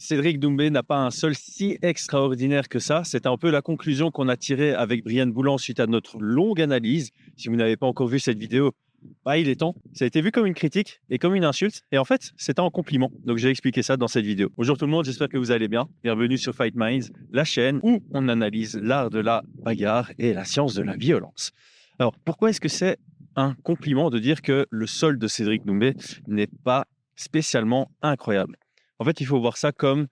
Cédric 0.00 0.40
Doumbé 0.40 0.70
n'a 0.70 0.82
pas 0.82 0.96
un 0.96 1.10
sol 1.10 1.34
si 1.34 1.76
extraordinaire 1.82 2.70
que 2.70 2.78
ça. 2.78 3.02
C'est 3.04 3.26
un 3.26 3.36
peu 3.36 3.50
la 3.50 3.60
conclusion 3.60 4.10
qu'on 4.10 4.28
a 4.28 4.36
tirée 4.38 4.72
avec 4.72 5.04
Brian 5.04 5.26
Boulan 5.26 5.58
suite 5.58 5.78
à 5.78 5.86
notre 5.86 6.18
longue 6.18 6.62
analyse. 6.62 7.10
Si 7.36 7.48
vous 7.48 7.56
n'avez 7.56 7.76
pas 7.76 7.86
encore 7.86 8.08
vu 8.08 8.18
cette 8.18 8.38
vidéo, 8.38 8.72
bah, 9.26 9.36
il 9.36 9.50
est 9.50 9.56
temps. 9.56 9.74
Ça 9.92 10.06
a 10.06 10.08
été 10.08 10.22
vu 10.22 10.32
comme 10.32 10.46
une 10.46 10.54
critique 10.54 11.02
et 11.10 11.18
comme 11.18 11.34
une 11.34 11.44
insulte. 11.44 11.82
Et 11.92 11.98
en 11.98 12.06
fait, 12.06 12.32
c'était 12.38 12.62
un 12.62 12.70
compliment. 12.70 13.12
Donc, 13.26 13.36
j'ai 13.36 13.50
expliqué 13.50 13.82
ça 13.82 13.98
dans 13.98 14.08
cette 14.08 14.24
vidéo. 14.24 14.48
Bonjour 14.56 14.78
tout 14.78 14.86
le 14.86 14.90
monde, 14.90 15.04
j'espère 15.04 15.28
que 15.28 15.36
vous 15.36 15.50
allez 15.50 15.68
bien. 15.68 15.86
Bienvenue 16.02 16.38
sur 16.38 16.54
Fight 16.54 16.74
Minds, 16.74 17.12
la 17.30 17.44
chaîne 17.44 17.78
où 17.82 18.02
on 18.14 18.30
analyse 18.30 18.80
l'art 18.82 19.10
de 19.10 19.18
la 19.18 19.42
bagarre 19.62 20.10
et 20.18 20.32
la 20.32 20.46
science 20.46 20.72
de 20.72 20.82
la 20.82 20.96
violence. 20.96 21.52
Alors, 21.98 22.16
pourquoi 22.24 22.48
est-ce 22.48 22.60
que 22.62 22.70
c'est 22.70 22.96
un 23.36 23.54
compliment 23.64 24.08
de 24.08 24.18
dire 24.18 24.40
que 24.40 24.66
le 24.70 24.86
sol 24.86 25.18
de 25.18 25.28
Cédric 25.28 25.66
Doumbé 25.66 25.92
n'est 26.26 26.48
pas 26.64 26.86
spécialement 27.16 27.90
incroyable? 28.00 28.56
En 29.00 29.04
fait, 29.04 29.20
il 29.20 29.26
faut 29.26 29.40
voir 29.40 29.56
ça 29.56 29.72
comme 29.72 30.08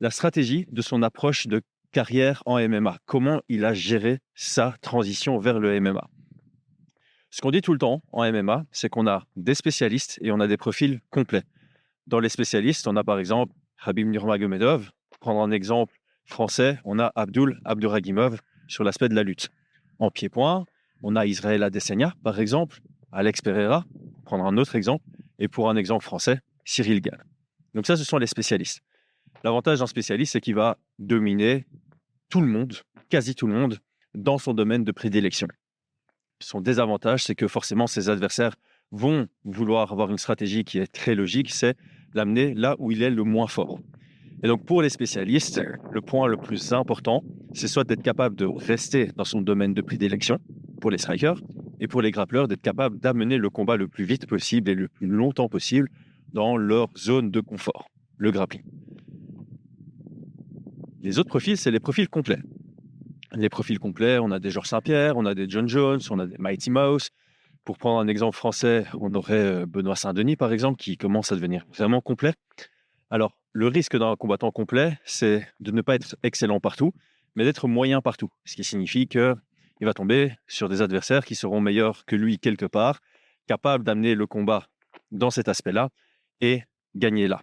la 0.00 0.10
stratégie 0.10 0.66
de 0.70 0.82
son 0.82 1.02
approche 1.02 1.46
de 1.46 1.62
carrière 1.92 2.42
en 2.44 2.60
MMA. 2.60 2.98
Comment 3.06 3.40
il 3.48 3.64
a 3.64 3.72
géré 3.72 4.18
sa 4.34 4.74
transition 4.82 5.38
vers 5.38 5.58
le 5.58 5.80
MMA. 5.80 6.06
Ce 7.30 7.40
qu'on 7.40 7.50
dit 7.50 7.62
tout 7.62 7.72
le 7.72 7.78
temps 7.78 8.02
en 8.12 8.30
MMA, 8.30 8.66
c'est 8.70 8.90
qu'on 8.90 9.06
a 9.06 9.24
des 9.36 9.54
spécialistes 9.54 10.18
et 10.22 10.30
on 10.30 10.40
a 10.40 10.46
des 10.46 10.58
profils 10.58 11.00
complets. 11.10 11.42
Dans 12.06 12.20
les 12.20 12.28
spécialistes, 12.28 12.86
on 12.86 12.96
a 12.96 13.02
par 13.02 13.18
exemple 13.18 13.54
Habib 13.82 14.06
Nurmagomedov. 14.06 14.90
Pour 15.08 15.18
prendre 15.20 15.40
un 15.40 15.50
exemple 15.50 15.94
français, 16.26 16.78
on 16.84 16.98
a 16.98 17.10
Abdul 17.14 17.58
Abduragimov 17.64 18.40
sur 18.66 18.84
l'aspect 18.84 19.08
de 19.08 19.14
la 19.14 19.22
lutte. 19.22 19.48
En 19.98 20.10
pied-point, 20.10 20.66
on 21.02 21.16
a 21.16 21.24
Israël 21.24 21.62
Adesanya, 21.62 22.12
par 22.22 22.40
exemple, 22.40 22.80
Alex 23.10 23.40
Pereira, 23.40 23.86
prendre 24.24 24.44
un 24.44 24.58
autre 24.58 24.76
exemple, 24.76 25.04
et 25.38 25.48
pour 25.48 25.70
un 25.70 25.76
exemple 25.76 26.04
français, 26.04 26.40
Cyril 26.66 27.00
Gall. 27.00 27.24
Donc 27.74 27.86
ça, 27.86 27.96
ce 27.96 28.04
sont 28.04 28.18
les 28.18 28.26
spécialistes. 28.26 28.82
L'avantage 29.44 29.78
d'un 29.78 29.86
spécialiste, 29.86 30.32
c'est 30.32 30.40
qu'il 30.40 30.54
va 30.54 30.78
dominer 30.98 31.66
tout 32.28 32.40
le 32.40 32.46
monde, 32.46 32.74
quasi 33.08 33.34
tout 33.34 33.46
le 33.46 33.54
monde, 33.54 33.78
dans 34.14 34.38
son 34.38 34.54
domaine 34.54 34.84
de 34.84 34.92
prédilection. 34.92 35.48
Son 36.40 36.60
désavantage, 36.60 37.24
c'est 37.24 37.34
que 37.34 37.48
forcément, 37.48 37.86
ses 37.86 38.08
adversaires 38.08 38.56
vont 38.90 39.28
vouloir 39.44 39.92
avoir 39.92 40.10
une 40.10 40.18
stratégie 40.18 40.64
qui 40.64 40.78
est 40.78 40.86
très 40.86 41.14
logique, 41.14 41.50
c'est 41.50 41.76
l'amener 42.14 42.54
là 42.54 42.76
où 42.78 42.90
il 42.90 43.02
est 43.02 43.10
le 43.10 43.22
moins 43.22 43.48
fort. 43.48 43.78
Et 44.42 44.46
donc 44.46 44.64
pour 44.64 44.82
les 44.82 44.88
spécialistes, 44.88 45.60
le 45.90 46.00
point 46.00 46.28
le 46.28 46.36
plus 46.36 46.72
important, 46.72 47.24
c'est 47.52 47.68
soit 47.68 47.84
d'être 47.84 48.02
capable 48.02 48.36
de 48.36 48.46
rester 48.46 49.10
dans 49.16 49.24
son 49.24 49.40
domaine 49.40 49.74
de 49.74 49.82
prédilection 49.82 50.38
pour 50.80 50.90
les 50.90 50.98
strikers, 50.98 51.40
et 51.80 51.86
pour 51.86 52.02
les 52.02 52.10
grappleurs, 52.10 52.48
d'être 52.48 52.62
capable 52.62 52.98
d'amener 52.98 53.36
le 53.36 53.50
combat 53.50 53.76
le 53.76 53.88
plus 53.88 54.04
vite 54.04 54.26
possible 54.26 54.70
et 54.70 54.74
le 54.74 54.88
plus 54.88 55.06
longtemps 55.06 55.48
possible 55.48 55.88
dans 56.32 56.56
leur 56.56 56.88
zone 56.96 57.30
de 57.30 57.40
confort, 57.40 57.88
le 58.16 58.30
grappling. 58.30 58.64
Les 61.00 61.18
autres 61.18 61.28
profils, 61.28 61.56
c'est 61.56 61.70
les 61.70 61.80
profils 61.80 62.08
complets 62.08 62.40
les 63.34 63.48
profils 63.48 63.78
complets. 63.78 64.18
On 64.18 64.30
a 64.30 64.38
des 64.38 64.50
Georges 64.50 64.68
Saint-Pierre, 64.68 65.16
on 65.16 65.26
a 65.26 65.34
des 65.34 65.48
John 65.48 65.68
Jones, 65.68 66.00
on 66.10 66.18
a 66.18 66.26
des 66.26 66.36
Mighty 66.38 66.70
Mouse. 66.70 67.10
Pour 67.64 67.78
prendre 67.78 68.00
un 68.00 68.08
exemple 68.08 68.36
français, 68.36 68.86
on 68.98 69.12
aurait 69.14 69.34
euh, 69.34 69.66
Benoît 69.66 69.96
Saint-Denis, 69.96 70.36
par 70.36 70.52
exemple, 70.52 70.78
qui 70.78 70.96
commence 70.96 71.32
à 71.32 71.34
devenir 71.34 71.66
vraiment 71.74 72.00
complet. 72.00 72.32
Alors, 73.10 73.36
le 73.52 73.66
risque 73.68 73.96
d'un 73.96 74.16
combattant 74.16 74.50
complet, 74.50 74.98
c'est 75.04 75.46
de 75.60 75.70
ne 75.70 75.82
pas 75.82 75.94
être 75.96 76.16
excellent 76.22 76.60
partout, 76.60 76.94
mais 77.34 77.44
d'être 77.44 77.68
moyen 77.68 78.00
partout. 78.00 78.30
Ce 78.44 78.56
qui 78.56 78.64
signifie 78.64 79.06
qu'il 79.06 79.36
va 79.82 79.94
tomber 79.94 80.32
sur 80.46 80.68
des 80.68 80.80
adversaires 80.82 81.24
qui 81.24 81.34
seront 81.34 81.60
meilleurs 81.60 82.04
que 82.06 82.16
lui 82.16 82.38
quelque 82.38 82.66
part, 82.66 83.00
capables 83.46 83.84
d'amener 83.84 84.14
le 84.14 84.26
combat 84.26 84.66
dans 85.10 85.30
cet 85.30 85.48
aspect-là 85.48 85.90
et 86.40 86.62
gagner 86.94 87.28
là. 87.28 87.42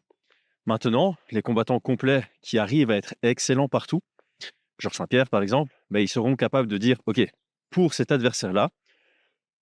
Maintenant, 0.65 1.15
les 1.31 1.41
combattants 1.41 1.79
complets 1.79 2.23
qui 2.41 2.57
arrivent 2.57 2.91
à 2.91 2.97
être 2.97 3.15
excellents 3.21 3.69
partout, 3.69 4.01
Georges 4.79 4.95
Saint-Pierre 4.95 5.29
par 5.29 5.41
exemple, 5.41 5.73
ben, 5.89 5.99
ils 5.99 6.07
seront 6.07 6.35
capables 6.35 6.67
de 6.67 6.77
dire, 6.77 6.97
OK, 7.05 7.21
pour 7.69 7.93
cet 7.93 8.11
adversaire-là, 8.11 8.71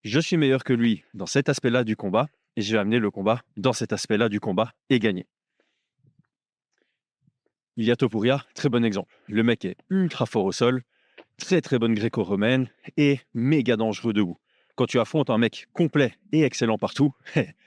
je 0.04 0.20
suis 0.20 0.38
meilleur 0.38 0.64
que 0.64 0.74
lui 0.74 1.04
dans 1.14 1.26
cet 1.26 1.50
aspect-là 1.50 1.84
du 1.84 1.96
combat, 1.96 2.28
et 2.56 2.62
je 2.62 2.72
vais 2.72 2.80
amener 2.80 3.00
le 3.00 3.12
combat 3.12 3.42
dans 3.58 3.74
cet 3.74 3.94
aspect-là 3.94 4.30
du 4.30 4.40
combat 4.40 4.74
et 4.90 5.00
gagner. 5.00 5.28
Il 7.76 7.86
y 7.86 7.92
a 7.92 7.96
Topuria, 7.96 8.46
très 8.54 8.70
bon 8.70 8.86
exemple. 8.86 9.12
Le 9.28 9.42
mec 9.44 9.66
est 9.66 9.78
ultra 9.90 10.26
fort 10.26 10.46
au 10.46 10.52
sol, 10.52 10.84
très 11.38 11.62
très 11.62 11.80
bonne 11.80 11.96
gréco-romaine 11.96 12.70
et 12.98 13.20
méga 13.34 13.76
dangereux 13.76 14.14
debout. 14.14 14.38
Quand 14.76 14.86
tu 14.86 15.00
affrontes 15.00 15.30
un 15.30 15.38
mec 15.38 15.68
complet 15.74 16.14
et 16.32 16.44
excellent 16.44 16.78
partout, 16.78 17.14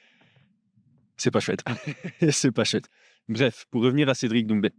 c'est 1.17 1.31
pas 1.31 1.41
chouette. 1.41 1.65
c'est 2.31 2.53
pas 2.53 2.65
chouette. 2.65 2.89
Bref, 3.29 3.67
pour 3.71 3.83
revenir 3.83 4.09
à 4.09 4.15
Cédric 4.15 4.47
Doumbé. 4.47 4.71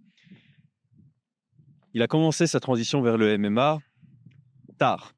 Il 1.93 2.01
a 2.01 2.07
commencé 2.07 2.47
sa 2.47 2.59
transition 2.59 3.01
vers 3.01 3.17
le 3.17 3.37
MMA 3.37 3.79
tard. 4.77 5.13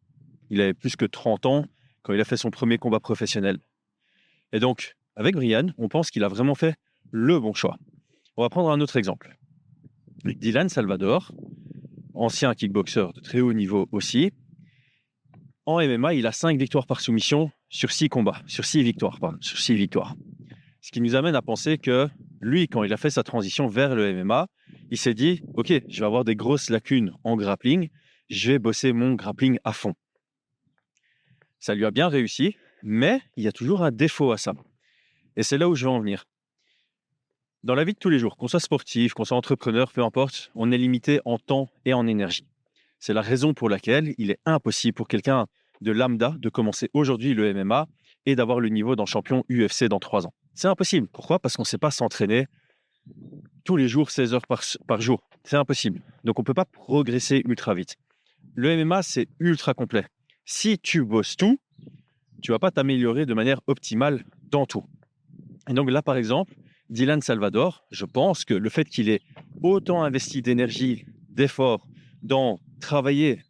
Il 0.50 0.62
avait 0.62 0.74
plus 0.74 0.96
que 0.96 1.06
30 1.06 1.46
ans 1.46 1.66
quand 2.02 2.14
il 2.14 2.22
a 2.22 2.26
fait 2.26 2.38
son 2.38 2.50
premier 2.50 2.78
combat 2.78 3.00
professionnel. 3.00 3.60
Et 4.54 4.60
donc, 4.60 4.96
avec 5.16 5.36
Brian, 5.36 5.68
on 5.78 5.90
pense 5.90 6.10
qu'il 6.10 6.24
a 6.24 6.28
vraiment 6.28 6.56
fait 6.56 6.76
le 7.12 7.40
bon 7.40 7.54
choix. 7.54 7.78
On 8.38 8.42
va 8.42 8.50
prendre 8.50 8.72
un 8.72 8.80
autre 8.80 8.96
exemple. 8.96 9.38
Dylan 10.24 10.70
Salvador, 10.70 11.34
ancien 12.14 12.54
kickboxer 12.54 13.08
de 13.14 13.22
très 13.22 13.42
haut 13.42 13.54
niveau 13.54 13.88
aussi. 13.92 14.32
En 15.66 15.86
MMA, 15.86 16.16
il 16.16 16.26
a 16.26 16.32
5 16.32 16.58
victoires 16.58 16.88
par 16.88 17.00
soumission 17.00 17.52
sur 17.70 17.92
6 17.92 18.10
combats, 18.10 18.42
sur 18.48 18.66
6 18.66 18.82
victoires, 18.82 19.20
pardon, 19.20 19.38
sur 19.42 19.60
6 19.60 19.76
victoires. 19.76 20.16
Ce 20.90 20.92
qui 20.92 21.02
nous 21.02 21.14
amène 21.14 21.36
à 21.36 21.44
penser 21.44 21.78
que 21.78 22.10
lui, 22.42 22.68
quand 22.68 22.84
il 22.84 22.92
a 22.92 22.98
fait 22.98 23.12
sa 23.12 23.22
transition 23.22 23.68
vers 23.68 23.94
le 23.94 24.12
MMA, 24.12 24.48
il 24.90 24.98
s'est 24.98 25.14
dit, 25.14 25.44
OK, 25.54 25.72
je 25.88 26.00
vais 26.00 26.06
avoir 26.08 26.26
des 26.26 26.36
grosses 26.36 26.72
lacunes 26.72 27.14
en 27.24 27.38
grappling, 27.38 27.90
je 28.32 28.54
vais 28.54 28.58
bosser 28.58 28.92
mon 28.92 29.14
grappling 29.14 29.60
à 29.64 29.72
fond. 29.72 29.94
Ça 31.60 31.76
lui 31.76 31.86
a 31.86 31.92
bien 31.92 32.08
réussi, 32.08 32.56
mais 32.82 33.22
il 33.38 33.44
y 33.44 33.48
a 33.48 33.52
toujours 33.52 33.84
un 33.84 33.92
défaut 33.92 34.32
à 34.32 34.40
ça. 34.40 34.54
Et 35.36 35.44
c'est 35.44 35.60
là 35.60 35.70
où 35.70 35.76
je 35.76 35.86
veux 35.86 35.92
en 35.92 36.00
venir. 36.00 36.26
Dans 37.64 37.76
la 37.76 37.84
vie 37.84 37.94
de 37.94 38.00
tous 38.00 38.10
les 38.10 38.18
jours, 38.18 38.36
qu'on 38.36 38.48
soit 38.48 38.60
sportif, 38.60 39.14
qu'on 39.14 39.26
soit 39.26 39.38
entrepreneur, 39.38 39.92
peu 39.92 40.02
importe, 40.02 40.50
on 40.56 40.72
est 40.72 40.78
limité 40.80 41.20
en 41.24 41.38
temps 41.38 41.70
et 41.86 41.94
en 41.94 42.08
énergie. 42.08 42.48
C'est 42.98 43.14
la 43.14 43.22
raison 43.22 43.54
pour 43.54 43.70
laquelle 43.70 44.16
il 44.18 44.32
est 44.32 44.40
impossible 44.44 44.96
pour 44.96 45.08
quelqu'un 45.08 45.46
de 45.82 45.92
lambda 45.92 46.34
de 46.40 46.50
commencer 46.50 46.90
aujourd'hui 46.96 47.36
le 47.36 47.54
MMA 47.54 47.86
et 48.26 48.36
d'avoir 48.36 48.60
le 48.60 48.70
niveau 48.70 48.96
d'un 48.96 49.06
champion 49.06 49.44
UFC 49.52 49.84
dans 49.84 50.00
trois 50.00 50.26
ans. 50.26 50.34
C'est 50.60 50.68
impossible. 50.68 51.08
Pourquoi? 51.08 51.40
Parce 51.40 51.56
qu'on 51.56 51.62
ne 51.62 51.68
sait 51.68 51.78
pas 51.78 51.90
s'entraîner 51.90 52.48
tous 53.64 53.78
les 53.78 53.88
jours, 53.88 54.12
16 54.12 54.34
heures 54.34 54.46
par, 54.46 55.00
jour. 55.00 55.24
C'est 55.46 55.56
impossible. 55.56 56.02
Donc 56.26 56.38
on 56.38 56.42
ne 56.42 56.46
peut 56.46 56.54
pas 56.54 56.66
progresser 56.66 57.42
ultra 57.48 57.74
vite. 57.74 57.96
Le 58.56 58.76
MMA, 58.76 59.02
c'est 59.02 59.30
ultra 59.40 59.74
complet. 59.74 60.06
Si 60.44 60.78
tu 60.78 61.06
bosses 61.06 61.38
tout, 61.38 61.62
tu 62.42 62.52
vas 62.52 62.60
pas 62.60 62.72
t'améliorer 62.72 63.26
de 63.26 63.34
manière 63.34 63.62
optimale 63.68 64.26
dans 64.52 64.66
tout. 64.66 64.84
Et 65.70 65.74
donc 65.74 65.90
là, 65.90 66.02
par 66.02 66.18
exemple, 66.18 66.54
Dylan 66.90 67.22
Salvador, 67.22 67.86
je 67.90 68.04
pense 68.04 68.44
que 68.44 68.54
le 68.54 68.70
fait 68.70 68.84
qu'il 68.84 69.08
ait 69.08 69.22
autant 69.64 70.04
investi 70.04 70.42
d'énergie, 70.42 71.06
d'efforts 71.30 71.88
dans 72.22 72.60
travailler 72.82 73.46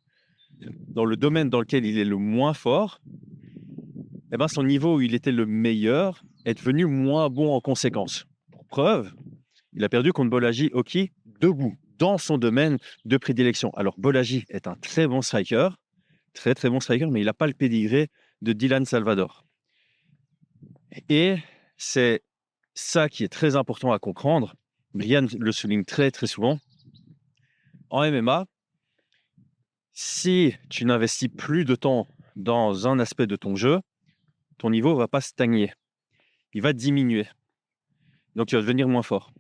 dans 0.89 1.05
le 1.05 1.17
domaine 1.17 1.49
dans 1.49 1.59
lequel 1.59 1.87
il 1.87 1.97
est 1.97 2.05
le 2.05 2.17
moins 2.17 2.53
fort, 2.53 3.01
eh 4.31 4.37
ben 4.37 4.47
son 4.47 4.61
niveau 4.61 4.97
où 4.97 5.01
il 5.01 5.15
était 5.15 5.31
le 5.31 5.47
meilleur 5.47 6.23
est 6.45 6.55
devenu 6.55 6.85
moins 6.85 7.29
bon 7.29 7.53
en 7.53 7.61
conséquence. 7.61 8.25
Pour 8.51 8.65
preuve, 8.65 9.13
il 9.73 9.83
a 9.83 9.89
perdu 9.89 10.13
contre 10.13 10.29
Bolaji 10.29 10.69
Oki 10.73 11.11
debout, 11.39 11.75
dans 11.97 12.17
son 12.17 12.37
domaine 12.37 12.77
de 13.05 13.17
prédilection. 13.17 13.71
Alors, 13.71 13.95
Bolaji 13.97 14.45
est 14.49 14.67
un 14.67 14.75
très 14.75 15.07
bon 15.07 15.21
striker, 15.21 15.69
très 16.33 16.55
très 16.55 16.69
bon 16.69 16.79
striker, 16.79 17.07
mais 17.07 17.21
il 17.21 17.25
n'a 17.25 17.33
pas 17.33 17.47
le 17.47 17.53
pédigré 17.53 18.09
de 18.41 18.53
Dylan 18.53 18.85
Salvador. 18.85 19.45
Et 21.09 21.37
c'est 21.77 22.23
ça 22.73 23.09
qui 23.09 23.23
est 23.23 23.29
très 23.29 23.55
important 23.55 23.91
à 23.91 23.99
comprendre. 23.99 24.55
Brian 24.93 25.27
le 25.37 25.51
souligne 25.51 25.83
très 25.83 26.09
très 26.11 26.27
souvent. 26.27 26.59
En 27.89 28.09
MMA, 28.09 28.45
si 29.93 30.55
tu 30.69 30.85
n'investis 30.85 31.29
plus 31.29 31.65
de 31.65 31.75
temps 31.75 32.07
dans 32.35 32.87
un 32.87 32.99
aspect 32.99 33.27
de 33.27 33.35
ton 33.35 33.55
jeu, 33.55 33.79
ton 34.57 34.69
niveau 34.69 34.95
va 34.95 35.07
pas 35.07 35.21
stagner. 35.21 35.73
Il 36.53 36.61
va 36.61 36.73
diminuer. 36.73 37.27
Donc 38.35 38.47
tu 38.47 38.55
vas 38.55 38.61
devenir 38.61 38.87
moins 38.87 39.03
fort. 39.03 39.31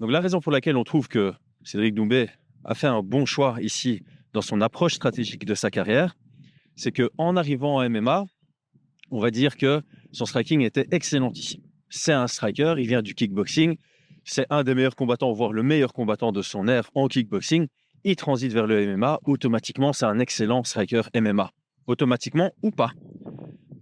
Donc 0.00 0.10
la 0.10 0.20
raison 0.20 0.40
pour 0.40 0.52
laquelle 0.52 0.76
on 0.76 0.84
trouve 0.84 1.08
que 1.08 1.32
Cédric 1.64 1.94
Doumbé 1.94 2.28
a 2.64 2.74
fait 2.74 2.86
un 2.86 3.02
bon 3.02 3.24
choix 3.26 3.56
ici 3.60 4.02
dans 4.32 4.42
son 4.42 4.60
approche 4.60 4.94
stratégique 4.94 5.44
de 5.44 5.54
sa 5.54 5.70
carrière, 5.70 6.16
c'est 6.76 6.92
que 6.92 7.10
en 7.18 7.36
arrivant 7.36 7.76
en 7.76 7.88
MMA, 7.88 8.24
on 9.10 9.20
va 9.20 9.30
dire 9.30 9.56
que 9.56 9.82
son 10.12 10.24
striking 10.24 10.62
était 10.62 10.86
excellent 10.90 11.32
ici. 11.32 11.62
C'est 11.88 12.12
un 12.12 12.26
striker, 12.26 12.74
il 12.78 12.86
vient 12.86 13.02
du 13.02 13.14
kickboxing, 13.14 13.76
c'est 14.24 14.46
un 14.50 14.64
des 14.64 14.74
meilleurs 14.74 14.96
combattants, 14.96 15.32
voire 15.32 15.52
le 15.52 15.62
meilleur 15.62 15.92
combattant 15.92 16.32
de 16.32 16.42
son 16.42 16.66
ère 16.68 16.90
en 16.94 17.08
kickboxing. 17.08 17.66
Il 18.04 18.16
transite 18.16 18.52
vers 18.52 18.66
le 18.66 18.96
MMA, 18.96 19.20
automatiquement 19.24 19.92
c'est 19.92 20.06
un 20.06 20.18
excellent 20.18 20.64
striker 20.64 21.02
MMA. 21.14 21.52
Automatiquement 21.86 22.52
ou 22.62 22.70
pas. 22.70 22.92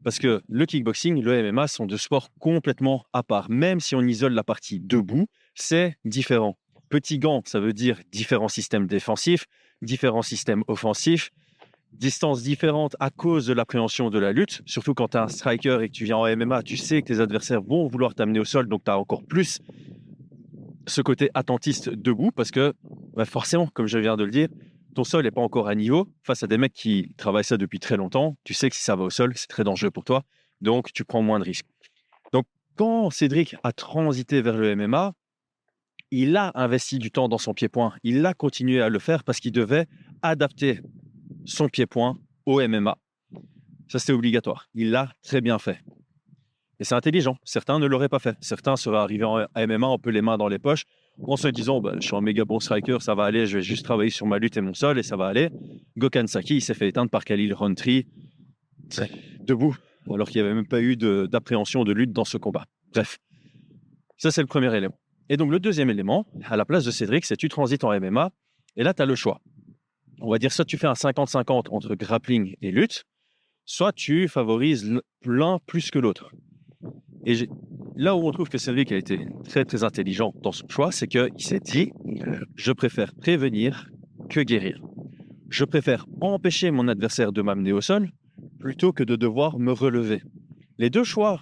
Parce 0.02 0.18
que 0.18 0.42
le 0.48 0.66
kickboxing, 0.66 1.22
le 1.22 1.52
MMA 1.52 1.68
sont 1.68 1.86
deux 1.86 1.98
sports 1.98 2.30
complètement 2.38 3.04
à 3.12 3.22
part. 3.22 3.50
Même 3.50 3.80
si 3.80 3.94
on 3.94 4.00
isole 4.00 4.32
la 4.32 4.44
partie 4.44 4.80
debout, 4.80 5.26
c'est 5.54 5.96
différent. 6.04 6.56
Petit 6.88 7.18
gant, 7.18 7.42
ça 7.44 7.60
veut 7.60 7.72
dire 7.72 8.00
différents 8.10 8.48
systèmes 8.48 8.86
défensifs, 8.86 9.46
différents 9.82 10.22
systèmes 10.22 10.64
offensifs, 10.68 11.30
distances 11.92 12.42
différentes 12.42 12.96
à 12.98 13.10
cause 13.10 13.46
de 13.46 13.52
l'appréhension 13.52 14.10
de 14.10 14.18
la 14.18 14.32
lutte. 14.32 14.62
Surtout 14.64 14.94
quand 14.94 15.08
tu 15.08 15.16
es 15.16 15.20
un 15.20 15.28
striker 15.28 15.78
et 15.82 15.88
que 15.88 15.92
tu 15.92 16.04
viens 16.04 16.16
en 16.16 16.36
MMA, 16.36 16.62
tu 16.62 16.76
sais 16.76 17.02
que 17.02 17.08
tes 17.08 17.20
adversaires 17.20 17.62
vont 17.62 17.86
vouloir 17.86 18.14
t'amener 18.14 18.40
au 18.40 18.44
sol, 18.44 18.68
donc 18.68 18.84
tu 18.84 18.90
as 18.90 18.98
encore 18.98 19.22
plus 19.22 19.60
ce 20.86 21.02
côté 21.02 21.30
attentiste 21.34 21.90
debout 21.90 22.30
parce 22.32 22.50
que 22.50 22.74
bah, 23.14 23.24
forcément, 23.24 23.66
comme 23.66 23.86
je 23.86 23.98
viens 23.98 24.16
de 24.16 24.24
le 24.24 24.30
dire, 24.30 24.48
ton 24.94 25.04
sol 25.04 25.24
n'est 25.24 25.30
pas 25.30 25.40
encore 25.40 25.68
à 25.68 25.74
niveau 25.74 26.08
face 26.22 26.42
à 26.42 26.46
des 26.46 26.58
mecs 26.58 26.72
qui 26.72 27.14
travaillent 27.16 27.44
ça 27.44 27.56
depuis 27.56 27.78
très 27.78 27.96
longtemps. 27.96 28.36
Tu 28.44 28.54
sais 28.54 28.70
que 28.70 28.76
si 28.76 28.82
ça 28.82 28.96
va 28.96 29.04
au 29.04 29.10
sol, 29.10 29.32
c'est 29.36 29.48
très 29.48 29.64
dangereux 29.64 29.90
pour 29.90 30.04
toi, 30.04 30.24
donc 30.60 30.92
tu 30.92 31.04
prends 31.04 31.22
moins 31.22 31.38
de 31.38 31.44
risques. 31.44 31.66
Donc 32.32 32.46
quand 32.76 33.10
Cédric 33.10 33.56
a 33.62 33.72
transité 33.72 34.42
vers 34.42 34.56
le 34.56 34.74
MMA, 34.74 35.14
il 36.10 36.36
a 36.36 36.50
investi 36.54 36.98
du 36.98 37.10
temps 37.10 37.28
dans 37.28 37.38
son 37.38 37.54
pied-point. 37.54 37.94
Il 38.02 38.24
a 38.26 38.34
continué 38.34 38.80
à 38.80 38.88
le 38.88 38.98
faire 38.98 39.22
parce 39.22 39.38
qu'il 39.38 39.52
devait 39.52 39.86
adapter 40.22 40.80
son 41.44 41.68
pied-point 41.68 42.18
au 42.46 42.66
MMA. 42.66 42.96
Ça, 43.88 43.98
c'était 43.98 44.12
obligatoire. 44.12 44.68
Il 44.74 44.90
l'a 44.90 45.12
très 45.22 45.40
bien 45.40 45.58
fait. 45.58 45.78
Et 46.80 46.84
c'est 46.84 46.94
intelligent. 46.94 47.36
Certains 47.44 47.78
ne 47.78 47.86
l'auraient 47.86 48.08
pas 48.08 48.18
fait. 48.18 48.36
Certains 48.40 48.76
seraient 48.76 48.98
arrivés 48.98 49.24
en 49.24 49.46
MMA 49.56 49.86
un 49.86 49.98
peu 49.98 50.10
les 50.10 50.22
mains 50.22 50.38
dans 50.38 50.48
les 50.48 50.58
poches 50.58 50.84
en 51.22 51.36
se 51.36 51.48
disant 51.48 51.80
bah, 51.80 51.94
Je 52.00 52.06
suis 52.06 52.16
un 52.16 52.20
méga 52.20 52.44
bon 52.44 52.60
striker, 52.60 52.98
ça 53.00 53.14
va 53.14 53.24
aller, 53.24 53.46
je 53.46 53.58
vais 53.58 53.62
juste 53.62 53.84
travailler 53.84 54.10
sur 54.10 54.26
ma 54.26 54.38
lutte 54.38 54.56
et 54.56 54.60
mon 54.60 54.74
sol 54.74 54.98
et 54.98 55.02
ça 55.02 55.16
va 55.16 55.26
aller. 55.26 55.50
Gokan 55.96 56.26
Saki, 56.26 56.56
il 56.56 56.60
s'est 56.60 56.74
fait 56.74 56.88
éteindre 56.88 57.10
par 57.10 57.24
Khalil 57.24 57.54
Rountree 57.54 58.06
debout, 59.40 59.76
alors 60.12 60.28
qu'il 60.28 60.40
n'y 60.40 60.46
avait 60.46 60.54
même 60.54 60.66
pas 60.66 60.80
eu 60.80 60.96
d'appréhension 60.96 61.84
de, 61.84 61.92
de 61.92 61.98
lutte 61.98 62.12
dans 62.12 62.24
ce 62.24 62.36
combat. 62.36 62.66
Bref, 62.92 63.18
ça, 64.16 64.30
c'est 64.30 64.40
le 64.40 64.46
premier 64.46 64.74
élément. 64.76 64.98
Et 65.28 65.36
donc, 65.36 65.50
le 65.50 65.60
deuxième 65.60 65.90
élément, 65.90 66.26
à 66.44 66.56
la 66.56 66.64
place 66.64 66.84
de 66.84 66.90
Cédric, 66.90 67.24
c'est 67.24 67.36
tu 67.36 67.48
transites 67.48 67.84
en 67.84 67.98
MMA. 67.98 68.30
Et 68.76 68.82
là, 68.82 68.92
tu 68.92 69.02
as 69.02 69.06
le 69.06 69.14
choix. 69.14 69.40
On 70.20 70.30
va 70.30 70.38
dire 70.38 70.52
soit 70.52 70.64
tu 70.64 70.76
fais 70.76 70.88
un 70.88 70.92
50-50 70.92 71.70
entre 71.70 71.94
grappling 71.94 72.54
et 72.60 72.70
lutte, 72.70 73.04
soit 73.64 73.92
tu 73.92 74.28
favorises 74.28 75.00
l'un 75.24 75.58
plus 75.66 75.90
que 75.90 75.98
l'autre. 75.98 76.32
Et 77.24 77.48
là 77.96 78.16
où 78.16 78.26
on 78.26 78.32
trouve 78.32 78.48
que 78.48 78.58
Cédric 78.58 78.92
a 78.92 78.96
été 78.96 79.26
très 79.48 79.64
très 79.64 79.84
intelligent 79.84 80.32
dans 80.42 80.52
son 80.52 80.68
choix, 80.68 80.92
c'est 80.92 81.06
qu'il 81.06 81.30
s'est 81.38 81.60
dit 81.60 81.92
je 82.56 82.72
préfère 82.72 83.14
prévenir 83.14 83.90
que 84.28 84.40
guérir. 84.40 84.80
Je 85.48 85.64
préfère 85.64 86.06
empêcher 86.20 86.70
mon 86.70 86.88
adversaire 86.88 87.32
de 87.32 87.42
m'amener 87.42 87.72
au 87.72 87.80
sol 87.80 88.10
plutôt 88.58 88.92
que 88.92 89.02
de 89.02 89.16
devoir 89.16 89.58
me 89.58 89.72
relever. 89.72 90.22
Les 90.78 90.90
deux 90.90 91.04
choix 91.04 91.40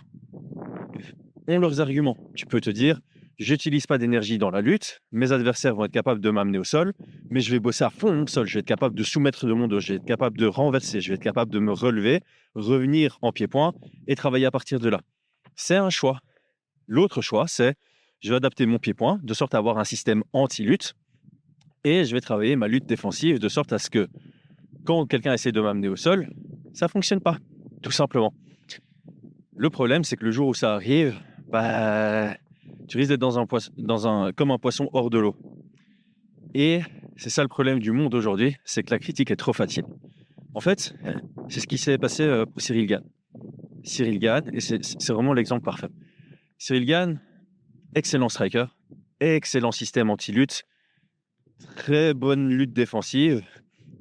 ont 1.47 1.59
leurs 1.59 1.81
arguments. 1.81 2.17
Tu 2.35 2.47
peux 2.47 2.61
te 2.61 2.71
dire 2.71 3.01
j'utilise 3.39 3.87
pas 3.87 3.99
d'énergie 3.99 4.39
dans 4.39 4.51
la 4.51 4.61
lutte, 4.61 5.01
mes 5.13 5.33
adversaires 5.33 5.75
vont 5.75 5.85
être 5.85 5.93
capables 5.93 6.21
de 6.21 6.31
m'amener 6.31 6.59
au 6.59 6.65
sol, 6.65 6.93
mais 7.31 7.41
je 7.41 7.51
vais 7.51 7.61
bosser 7.61 7.85
à 7.85 7.91
fond 7.91 8.13
mon 8.13 8.27
sol, 8.27 8.47
je 8.47 8.55
vais 8.55 8.61
être 8.61 8.67
capable 8.67 8.97
de 8.97 9.05
soumettre 9.05 9.47
de 9.47 9.53
mon 9.53 9.69
dos, 9.69 9.81
je 9.81 9.93
vais 9.93 9.97
être 9.97 10.05
capable 10.05 10.37
de 10.39 10.47
renverser, 10.47 11.01
je 11.01 11.09
vais 11.09 11.15
être 11.15 11.23
capable 11.23 11.53
de 11.53 11.59
me 11.61 11.73
relever, 11.73 12.21
revenir 12.55 13.19
en 13.23 13.33
pied-point 13.33 13.75
et 14.09 14.17
travailler 14.17 14.47
à 14.47 14.51
partir 14.51 14.81
de 14.81 14.89
là. 14.89 15.01
C'est 15.55 15.77
un 15.77 15.91
choix. 15.91 16.19
L'autre 16.89 17.21
choix, 17.21 17.47
c'est 17.47 17.75
je 18.21 18.31
vais 18.31 18.37
adapter 18.37 18.67
mon 18.67 18.79
pied-point 18.79 19.21
de 19.23 19.35
sorte 19.35 19.55
à 19.55 19.59
avoir 19.59 19.79
un 19.79 19.85
système 19.85 20.25
anti-lutte 20.33 20.95
et 21.85 22.05
je 22.05 22.15
vais 22.15 22.21
travailler 22.21 22.57
ma 22.57 22.67
lutte 22.67 22.87
défensive 22.87 23.39
de 23.39 23.49
sorte 23.49 23.73
à 23.73 23.79
ce 23.79 23.91
que 23.91 24.09
quand 24.85 25.07
quelqu'un 25.07 25.35
essaie 25.35 25.53
de 25.53 25.61
m'amener 25.61 25.89
au 25.89 25.97
sol, 25.97 26.31
ça 26.73 26.89
fonctionne 26.89 27.21
pas, 27.21 27.39
tout 27.83 27.91
simplement. 27.91 28.33
Le 29.55 29.71
problème, 29.71 30.03
c'est 30.03 30.17
que 30.17 30.25
le 30.25 30.31
jour 30.31 30.49
où 30.49 30.55
ça 30.55 30.75
arrive, 30.75 31.21
bah, 31.51 32.35
tu 32.89 32.97
risques 32.97 33.11
d'être 33.11 33.21
dans 33.21 33.39
un, 33.39 33.47
dans 33.77 34.09
un, 34.09 34.33
comme 34.33 34.51
un 34.51 34.59
poisson 34.59 34.89
hors 34.93 35.11
de 35.11 35.19
l'eau. 35.19 35.37
Et 36.55 36.81
c'est 37.17 37.31
ça 37.31 37.43
le 37.43 37.49
problème 37.49 37.79
du 37.81 37.93
monde 37.93 38.15
aujourd'hui, 38.15 38.57
c'est 38.65 38.83
que 38.83 38.91
la 38.91 38.99
critique 38.99 39.31
est 39.31 39.37
trop 39.37 39.53
facile. 39.53 39.85
En 40.55 40.61
fait, 40.61 40.95
c'est 41.49 41.61
ce 41.61 41.67
qui 41.67 41.77
s'est 41.77 41.99
passé 41.99 42.23
euh, 42.23 42.47
pour 42.47 42.63
Cyril 42.63 42.87
Gann. 42.87 43.05
Cyril 43.85 44.19
Gann, 44.19 44.43
et 44.53 44.61
c'est 44.61 45.11
vraiment 45.11 45.35
l'exemple 45.35 45.65
parfait. 45.65 45.89
Cyril 46.61 46.87
Gann, 46.87 47.21
excellent 47.95 48.29
striker, 48.29 48.67
excellent 49.21 49.71
système 49.71 50.11
anti-lutte, 50.11 50.65
très 51.77 52.15
bonne 52.15 52.49
lutte 52.49 52.73
défensive, 52.73 53.45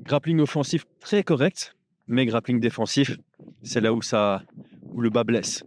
grappling 0.01 0.39
offensif 0.39 0.85
très 0.99 1.23
correct, 1.23 1.75
mais 2.07 2.25
grappling 2.25 2.59
défensif, 2.59 3.17
c'est 3.61 3.79
là 3.79 3.93
où, 3.93 4.01
ça, 4.01 4.41
où 4.89 5.01
le 5.01 5.11
bas 5.11 5.23
blesse. 5.23 5.63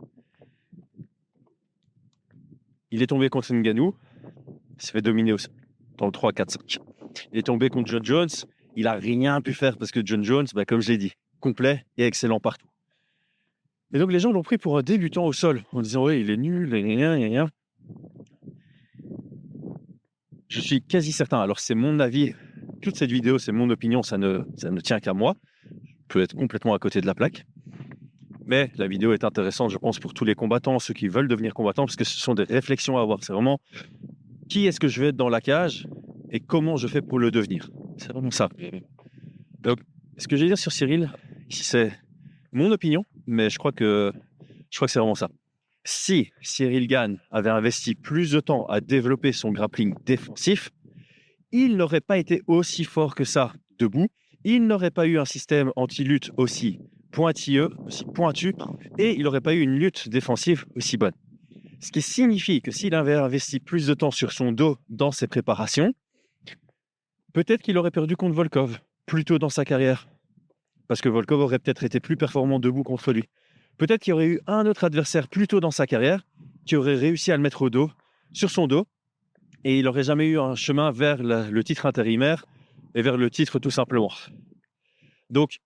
Il 2.91 3.03
est 3.03 3.07
tombé 3.07 3.29
contre 3.29 3.55
Ngannou, 3.55 3.95
il 4.77 4.83
s'est 4.83 4.91
fait 4.91 5.01
dominer 5.01 5.37
dans 5.97 6.07
le 6.07 6.13
3, 6.13 6.33
4, 6.33 6.51
5. 6.51 6.79
Il 7.33 7.39
est 7.39 7.47
tombé 7.47 7.69
contre 7.69 7.89
John 7.89 8.05
Jones, 8.05 8.29
il 8.75 8.89
a 8.89 8.95
rien 8.95 9.41
pu 9.41 9.55
faire 9.55 9.79
parce 9.79 9.93
que 9.93 10.05
John 10.05 10.25
Jones, 10.25 10.49
bah, 10.55 10.65
comme 10.65 10.81
je 10.81 10.91
l'ai 10.91 10.99
dit, 10.99 11.13
complet 11.39 11.87
et 11.99 12.05
excellent 12.05 12.41
partout. 12.41 12.70
Et 13.93 13.99
donc 13.99 14.13
les 14.13 14.21
gens 14.21 14.33
l'ont 14.33 14.43
pris 14.43 14.59
pour 14.59 14.79
un 14.79 14.83
débutant 14.83 15.25
au 15.27 15.33
sol 15.33 15.63
en 15.73 15.83
disant 15.83 16.05
oui, 16.05 16.21
il 16.21 16.31
est 16.31 16.37
nul, 16.37 16.75
et 16.75 16.83
rien, 16.83 17.15
rien. 17.15 17.49
Je 20.49 20.61
suis 20.61 20.83
quasi 20.83 21.13
certain, 21.13 21.41
alors 21.41 21.61
c'est 21.61 21.75
mon 21.75 22.01
avis, 22.01 22.35
toute 22.83 22.97
cette 22.97 23.13
vidéo, 23.13 23.39
c'est 23.39 23.53
mon 23.53 23.71
opinion, 23.71 24.03
ça 24.03 24.19
ne, 24.19 24.41
ça 24.57 24.71
ne 24.71 24.81
tient 24.81 25.01
qu'à 25.01 25.15
moi. 25.15 25.37
Je 25.71 26.05
peux 26.09 26.23
être 26.23 26.35
complètement 26.35 26.75
à 26.75 26.79
côté 26.79 27.01
de 27.01 27.07
la 27.07 27.15
plaque. 27.15 27.45
Mais 28.47 28.73
la 28.77 28.89
vidéo 28.89 29.13
est 29.13 29.23
intéressante, 29.23 29.71
je 29.71 29.79
pense, 29.79 30.01
pour 30.01 30.13
tous 30.13 30.25
les 30.25 30.35
combattants, 30.35 30.81
ceux 30.81 30.93
qui 30.93 31.07
veulent 31.07 31.29
devenir 31.29 31.55
combattants, 31.55 31.87
parce 31.87 31.95
que 31.95 32.03
ce 32.03 32.19
sont 32.19 32.35
des 32.35 32.43
réflexions 32.43 32.99
à 32.99 33.03
avoir. 33.03 33.23
C'est 33.23 33.33
vraiment 33.33 33.61
qui 34.49 34.67
est-ce 34.67 34.81
que 34.81 34.89
je 34.89 35.01
vais 35.01 35.09
être 35.09 35.17
dans 35.17 35.29
la 35.29 35.41
cage 35.41 35.87
et 36.31 36.41
comment 36.41 36.77
je 36.77 36.89
fais 36.89 37.01
pour 37.01 37.21
le 37.21 37.31
devenir? 37.31 37.71
C'est 37.97 38.11
vraiment 38.11 38.33
ça. 38.33 38.49
Donc, 39.61 39.79
ce 40.17 40.27
que 40.27 40.37
je 40.37 40.43
vais 40.43 40.49
dire 40.49 40.59
sur 40.59 40.73
Cyril, 40.73 41.13
c'est 41.49 41.93
mon 42.51 42.73
opinion, 42.73 43.05
mais 43.31 43.49
je 43.49 43.59
crois 43.59 43.73
que, 43.73 44.13
c'est 44.71 44.99
vraiment 44.99 45.15
ça. 45.15 45.31
Si 45.85 46.31
Cyril 46.43 46.87
Gann 46.89 47.19
avait 47.31 47.51
investi 47.51 47.95
plus 47.95 48.33
de 48.33 48.41
temps 48.41 48.67
à 48.67 48.81
développer 48.81 49.33
son 49.33 49.51
grappling 49.53 49.95
défensif, 50.05 50.71
il 51.53 51.77
n'aurait 51.77 52.03
pas 52.03 52.19
été 52.19 52.43
aussi 52.47 52.85
fort 52.85 53.15
que 53.15 53.25
ça 53.25 53.53
debout. 53.79 54.09
Il 54.45 54.67
n'aurait 54.67 54.91
pas 54.91 55.07
eu 55.07 55.19
un 55.19 55.25
système 55.25 55.73
anti-lutte 55.77 56.31
aussi 56.37 56.81
pointilleux, 57.13 57.71
aussi 57.87 58.05
pointu, 58.05 58.55
et 58.99 59.15
il 59.17 59.23
n'aurait 59.23 59.41
pas 59.41 59.55
eu 59.55 59.61
une 59.61 59.77
lutte 59.79 60.09
défensive 60.09 60.65
aussi 60.77 60.97
bonne. 60.97 61.15
Ce 61.81 61.91
qui 61.91 62.03
signifie 62.03 62.61
que 62.61 62.71
s'il 62.71 62.95
avait 62.95 63.15
investi 63.15 63.59
plus 63.59 63.87
de 63.87 63.95
temps 63.95 64.11
sur 64.11 64.33
son 64.33 64.53
dos 64.53 64.79
dans 64.89 65.11
ses 65.11 65.27
préparations, 65.27 65.93
peut-être 67.33 67.63
qu'il 67.63 67.79
aurait 67.79 67.91
perdu 67.91 68.17
contre 68.17 68.35
Volkov 68.35 68.81
plus 69.07 69.25
tôt 69.25 69.39
dans 69.39 69.49
sa 69.49 69.65
carrière. 69.65 70.09
Parce 70.91 71.03
que 71.03 71.09
Volkov 71.09 71.39
aurait 71.39 71.61
peut-être 71.61 71.85
été 71.85 72.01
plus 72.01 72.17
performant 72.17 72.59
debout 72.59 72.83
contre 72.83 73.13
lui. 73.13 73.29
Peut-être 73.79 74.03
qu'il 74.03 74.11
y 74.11 74.13
aurait 74.13 74.27
eu 74.27 74.41
un 74.49 74.67
autre 74.67 74.83
adversaire 74.83 75.29
plus 75.29 75.47
tôt 75.47 75.61
dans 75.61 75.71
sa 75.71 75.87
carrière 75.87 76.27
qui 76.67 76.75
aurait 76.75 76.97
réussi 76.97 77.31
à 77.31 77.37
le 77.37 77.43
mettre 77.45 77.63
au 77.63 77.71
dos, 77.71 77.93
sur 78.33 78.51
son 78.51 78.67
dos, 78.67 78.89
et 79.63 79.79
il 79.79 79.85
n'aurait 79.85 80.03
jamais 80.03 80.27
eu 80.27 80.41
un 80.41 80.57
chemin 80.57 80.91
vers 80.91 81.23
le 81.23 81.63
titre 81.63 81.87
intérimaire 81.87 82.45
et 82.97 83.03
vers 83.03 83.17
le 83.17 83.31
titre 83.31 83.61
tout 83.61 83.71
simplement. 83.71 84.11
Donc, 85.31 85.61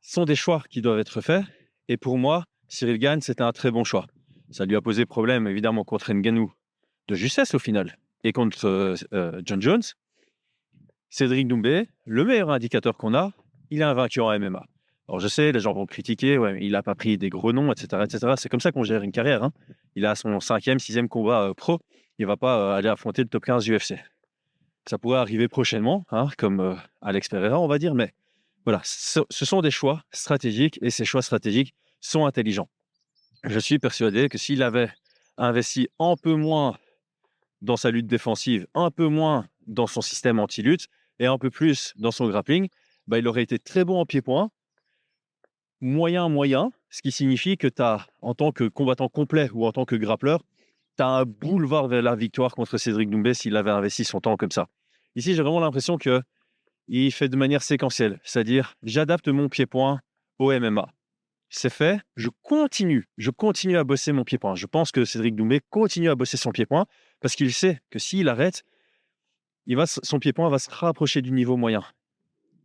sont 0.00 0.24
des 0.24 0.34
choix 0.34 0.62
qui 0.70 0.80
doivent 0.80 0.98
être 0.98 1.20
faits. 1.20 1.44
Et 1.88 1.98
pour 1.98 2.16
moi, 2.16 2.46
Cyril 2.68 2.96
Gann, 2.96 3.20
c'était 3.20 3.42
un 3.42 3.52
très 3.52 3.70
bon 3.70 3.84
choix. 3.84 4.06
Ça 4.50 4.64
lui 4.64 4.76
a 4.76 4.80
posé 4.80 5.04
problème, 5.04 5.46
évidemment, 5.46 5.84
contre 5.84 6.10
Nganou 6.10 6.50
de 7.08 7.14
justesse 7.14 7.52
au 7.52 7.58
final 7.58 7.98
et 8.24 8.32
contre 8.32 8.64
euh, 8.64 8.94
euh, 9.12 9.42
John 9.44 9.60
Jones. 9.60 9.82
Cédric 11.10 11.48
Doumbé, 11.48 11.90
le 12.06 12.24
meilleur 12.24 12.48
indicateur 12.48 12.96
qu'on 12.96 13.12
a, 13.12 13.34
il 13.70 13.80
est 13.80 13.84
un 13.84 13.94
vainqueur 13.94 14.26
en 14.26 14.38
MMA. 14.38 14.64
Alors 15.08 15.20
je 15.20 15.28
sais, 15.28 15.52
les 15.52 15.60
gens 15.60 15.72
vont 15.72 15.86
critiquer, 15.86 16.38
il 16.60 16.72
n'a 16.72 16.82
pas 16.82 16.94
pris 16.94 17.16
des 17.16 17.30
gros 17.30 17.52
noms, 17.52 17.72
etc. 17.72 18.02
etc. 18.04 18.34
C'est 18.36 18.48
comme 18.48 18.60
ça 18.60 18.72
qu'on 18.72 18.84
gère 18.84 19.02
une 19.02 19.12
carrière. 19.12 19.42
Hein. 19.42 19.52
Il 19.94 20.04
a 20.04 20.14
son 20.14 20.38
cinquième, 20.40 20.78
sixième 20.78 21.08
combat 21.08 21.48
euh, 21.48 21.54
pro. 21.54 21.78
Il 22.18 22.26
va 22.26 22.36
pas 22.36 22.76
aller 22.76 22.88
affronter 22.88 23.22
le 23.22 23.28
top 23.28 23.44
15 23.44 23.68
UFC. 23.70 23.94
Ça 24.86 24.98
pourrait 24.98 25.18
arriver 25.18 25.48
prochainement, 25.48 26.04
hein, 26.10 26.28
comme 26.36 26.78
Alex 27.00 27.28
Pereira, 27.28 27.60
on 27.60 27.68
va 27.68 27.78
dire, 27.78 27.94
mais 27.94 28.12
voilà, 28.64 28.82
ce, 28.84 29.22
sont 29.30 29.62
des 29.62 29.70
choix 29.70 30.02
stratégiques 30.12 30.78
et 30.82 30.90
ces 30.90 31.06
choix 31.06 31.22
stratégiques 31.22 31.74
sont 32.00 32.26
intelligents. 32.26 32.68
Je 33.44 33.58
suis 33.58 33.78
persuadé 33.78 34.28
que 34.28 34.36
s'il 34.36 34.62
avait 34.62 34.90
investi 35.38 35.88
un 35.98 36.16
peu 36.16 36.34
moins 36.34 36.76
dans 37.62 37.78
sa 37.78 37.90
lutte 37.90 38.06
défensive, 38.06 38.66
un 38.74 38.90
peu 38.90 39.06
moins 39.06 39.46
dans 39.66 39.86
son 39.86 40.02
système 40.02 40.38
anti-lutte 40.38 40.86
et 41.18 41.24
un 41.24 41.38
peu 41.38 41.50
plus 41.50 41.94
dans 41.96 42.10
son 42.10 42.28
grappling, 42.28 42.68
bah, 43.08 43.18
il 43.18 43.26
aurait 43.26 43.42
été 43.42 43.58
très 43.58 43.84
bon 43.84 43.98
en 43.98 44.06
pied-point, 44.06 44.50
moyen, 45.80 46.28
moyen, 46.28 46.70
ce 46.90 47.02
qui 47.02 47.10
signifie 47.10 47.56
que 47.56 47.66
tu 47.66 47.82
as, 47.82 48.06
en 48.20 48.34
tant 48.34 48.52
que 48.52 48.68
combattant 48.68 49.08
complet 49.08 49.48
ou 49.52 49.66
en 49.66 49.72
tant 49.72 49.86
que 49.86 49.96
grappleur, 49.96 50.44
tu 50.96 51.02
as 51.02 51.08
un 51.08 51.24
boulevard 51.24 51.88
vers 51.88 52.02
la 52.02 52.14
victoire 52.14 52.54
contre 52.54 52.76
Cédric 52.76 53.08
Doumbé 53.08 53.34
s'il 53.34 53.56
avait 53.56 53.70
investi 53.70 54.04
son 54.04 54.20
temps 54.20 54.36
comme 54.36 54.50
ça. 54.50 54.68
Ici, 55.16 55.34
j'ai 55.34 55.42
vraiment 55.42 55.60
l'impression 55.60 55.96
que 55.96 56.22
il 56.86 57.10
fait 57.12 57.28
de 57.28 57.36
manière 57.36 57.62
séquentielle, 57.62 58.20
c'est-à-dire 58.24 58.74
j'adapte 58.82 59.28
mon 59.28 59.48
pied-point 59.48 60.00
au 60.38 60.52
MMA. 60.52 60.88
C'est 61.50 61.70
fait, 61.70 62.00
je 62.16 62.28
continue, 62.42 63.08
je 63.16 63.30
continue 63.30 63.78
à 63.78 63.84
bosser 63.84 64.12
mon 64.12 64.24
pied-point. 64.24 64.54
Je 64.54 64.66
pense 64.66 64.92
que 64.92 65.06
Cédric 65.06 65.34
Doumbé 65.34 65.60
continue 65.70 66.10
à 66.10 66.14
bosser 66.14 66.36
son 66.36 66.50
pied-point 66.50 66.86
parce 67.20 67.36
qu'il 67.36 67.52
sait 67.54 67.80
que 67.90 67.98
s'il 67.98 68.28
arrête, 68.28 68.64
il 69.66 69.76
va, 69.76 69.86
son 69.86 70.18
pied-point 70.18 70.48
va 70.50 70.58
se 70.58 70.70
rapprocher 70.70 71.22
du 71.22 71.30
niveau 71.30 71.56
moyen. 71.56 71.84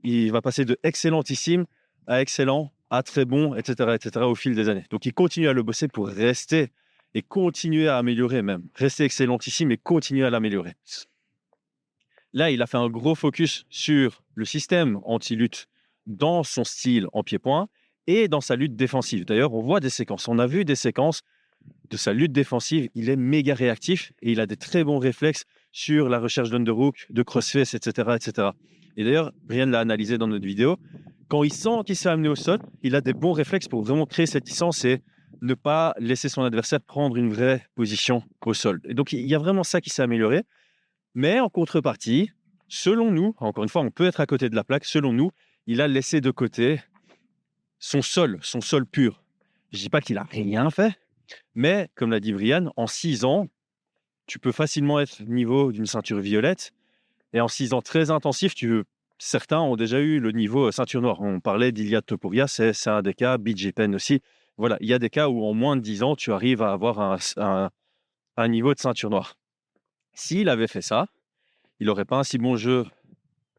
Il 0.04 0.32
va 0.32 0.42
passer 0.42 0.66
de 0.66 0.78
excellentissime 0.84 1.66
à 2.08 2.22
excellent, 2.22 2.72
à 2.90 3.04
très 3.04 3.26
bon, 3.26 3.56
etc., 3.56 3.96
etc., 3.96 4.26
au 4.26 4.36
fil 4.36 4.56
des 4.56 4.70
années. 4.70 4.86
Donc, 4.90 5.06
il 5.06 5.14
continue 5.14 5.48
à 5.48 5.54
le 5.54 5.64
bosser 5.64 5.88
pour 5.88 6.08
rester 6.08 6.72
et 7.14 7.22
continuer 7.22 7.88
à 7.88 7.98
améliorer 7.98 8.42
même. 8.42 8.64
Rester 8.76 9.04
excellentissime 9.06 9.72
et 9.72 9.78
continuer 9.78 10.26
à 10.26 10.30
l'améliorer. 10.30 10.74
Là, 12.34 12.50
il 12.50 12.62
a 12.62 12.68
fait 12.68 12.78
un 12.78 12.90
gros 12.90 13.16
focus 13.16 13.66
sur 13.70 14.24
le 14.36 14.46
système 14.46 15.00
anti-lutte 15.04 15.68
dans 16.08 16.44
son 16.44 16.64
style 16.64 17.08
en 17.14 17.24
pied-point 17.24 17.70
et 18.08 18.28
dans 18.28 18.42
sa 18.42 18.56
lutte 18.56 18.76
défensive. 18.76 19.26
D'ailleurs, 19.26 19.54
on 19.54 19.62
voit 19.62 19.80
des 19.80 19.92
séquences. 19.92 20.28
On 20.28 20.40
a 20.40 20.48
vu 20.48 20.66
des 20.66 20.76
séquences 20.76 21.22
de 21.90 21.98
sa 21.98 22.12
lutte 22.12 22.32
défensive. 22.32 22.90
Il 22.96 23.10
est 23.10 23.16
méga 23.16 23.54
réactif 23.54 24.12
et 24.22 24.32
il 24.32 24.40
a 24.40 24.48
des 24.48 24.58
très 24.58 24.84
bons 24.84 24.98
réflexes 25.00 25.46
sur 25.72 26.10
la 26.10 26.20
recherche 26.20 26.50
d'underhook, 26.50 27.06
de 27.10 27.24
crossface, 27.24 27.76
etc., 27.76 28.16
etc. 28.16 28.50
Et 28.98 29.04
d'ailleurs, 29.04 29.32
Brian 29.44 29.68
l'a 29.68 29.80
analysé 29.80 30.18
dans 30.18 30.28
notre 30.28 30.46
vidéo. 30.46 30.78
Quand 31.28 31.44
il 31.44 31.54
sent 31.54 31.80
qu'il 31.86 31.96
s'est 31.96 32.10
amené 32.10 32.30
au 32.30 32.36
sol, 32.36 32.60
il 32.84 32.96
a 32.96 33.02
des 33.02 33.14
bons 33.14 33.32
réflexes 33.32 33.68
pour 33.68 33.82
vraiment 33.82 34.06
créer 34.06 34.26
cette 34.26 34.46
distance 34.46 34.86
et 34.86 35.02
ne 35.42 35.54
pas 35.56 35.94
laisser 36.00 36.30
son 36.30 36.44
adversaire 36.44 36.80
prendre 36.80 37.18
une 37.18 37.32
vraie 37.32 37.66
position 37.76 38.24
au 38.46 38.54
sol. 38.54 38.82
Et 38.86 38.94
donc, 38.94 39.14
il 39.14 39.28
y 39.28 39.36
a 39.36 39.40
vraiment 39.40 39.64
ça 39.64 39.82
qui 39.82 39.90
s'est 39.90 40.02
amélioré. 40.02 40.44
Mais 41.16 41.40
en 41.40 41.50
contrepartie, 41.50 42.32
selon 42.68 43.12
nous, 43.12 43.36
encore 43.38 43.64
une 43.64 43.70
fois, 43.70 43.82
on 43.82 43.92
peut 43.92 44.06
être 44.06 44.20
à 44.20 44.26
côté 44.26 44.50
de 44.50 44.56
la 44.56 44.64
plaque, 44.64 44.86
selon 44.86 45.12
nous, 45.12 45.32
il 45.68 45.82
a 45.82 45.88
laissé 45.88 46.22
de 46.22 46.32
côté 46.32 46.82
son 47.80 48.02
sol, 48.02 48.40
son 48.42 48.62
sol 48.62 48.86
pur. 48.86 49.24
Je 49.72 49.80
dis 49.80 49.90
pas 49.90 50.02
qu'il 50.02 50.18
a 50.18 50.24
rien 50.24 50.70
fait, 50.70 50.94
mais 51.56 51.90
comme 51.96 52.12
l'a 52.12 52.20
dit 52.20 52.34
Brian, 52.34 52.72
en 52.78 52.88
six 52.88 53.26
ans, 53.26 53.48
tu 54.26 54.40
peux 54.40 54.52
facilement 54.52 55.00
être 55.00 55.22
niveau 55.24 55.72
d'une 55.72 55.86
ceinture 55.86 56.20
violette. 56.20 56.72
Et 57.34 57.42
en 57.42 57.48
six 57.48 57.74
ans 57.74 57.82
très 57.82 58.12
intensifs, 58.12 58.54
certains 59.18 59.60
ont 59.60 59.76
déjà 59.76 60.00
eu 60.00 60.20
le 60.20 60.32
niveau 60.32 60.72
ceinture 60.72 61.02
noire. 61.02 61.22
On 61.22 61.40
parlait 61.40 61.72
d'Iliad 61.72 62.06
Topuria, 62.06 62.48
c'est 62.48 62.88
un 62.88 63.02
des 63.02 63.14
cas, 63.14 63.38
BJ 63.38 63.72
Penn 63.72 63.96
aussi. 63.96 64.22
Voilà, 64.58 64.78
il 64.82 64.88
y 64.88 64.94
a 64.94 65.00
des 65.00 65.10
cas 65.10 65.30
où 65.30 65.44
en 65.44 65.54
moins 65.54 65.76
de 65.76 65.82
dix 65.82 66.04
ans, 66.04 66.16
tu 66.16 66.32
arrives 66.32 66.62
à 66.62 66.72
avoir 66.72 67.00
un, 67.00 67.70
un 68.38 68.48
niveau 68.48 68.74
de 68.74 68.80
ceinture 68.80 69.10
noire. 69.10 69.36
S'il 70.14 70.48
avait 70.48 70.68
fait 70.68 70.82
ça, 70.82 71.08
il 71.80 71.88
n'aurait 71.88 72.06
pas 72.06 72.20
un 72.20 72.24
si 72.24 72.38
bon 72.38 72.56
jeu 72.56 72.86